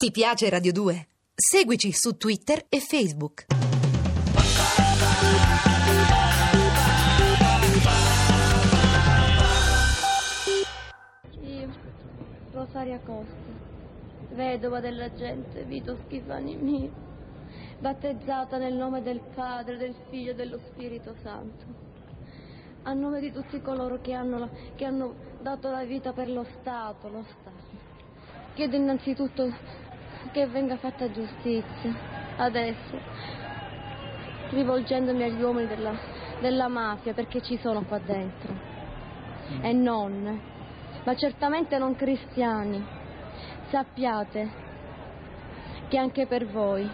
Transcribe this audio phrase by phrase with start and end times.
[0.00, 1.08] Ti piace Radio 2?
[1.34, 3.44] Seguici su Twitter e Facebook.
[11.42, 11.68] Io,
[12.50, 13.34] Rosaria Costa,
[14.30, 16.90] vedova della gente, Vito Schifani mio,
[17.78, 21.64] battezzata nel nome del Padre, del Figlio e dello Spirito Santo,
[22.84, 27.10] a nome di tutti coloro che hanno, che hanno dato la vita per lo Stato,
[27.10, 27.88] lo Stato.
[28.54, 29.88] Chiedo innanzitutto
[30.32, 31.94] che venga fatta giustizia,
[32.36, 32.98] adesso,
[34.50, 35.92] rivolgendomi agli uomini della,
[36.40, 38.70] della mafia, perché ci sono qua dentro
[39.60, 40.40] e non,
[41.04, 42.98] ma certamente non cristiani.
[43.70, 44.68] Sappiate
[45.88, 46.88] che anche per voi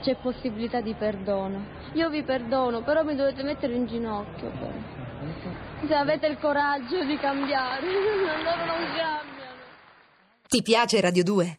[0.00, 1.78] c'è possibilità di perdono.
[1.94, 4.50] Io vi perdono, però mi dovete mettere in ginocchio.
[4.50, 5.86] però.
[5.86, 9.28] Se avete il coraggio di cambiare, loro non cambiano.
[10.48, 11.58] Ti piace Radio 2?